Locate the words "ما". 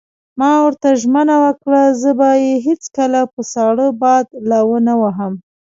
0.39-0.51